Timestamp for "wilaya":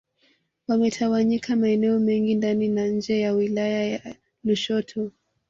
3.33-3.83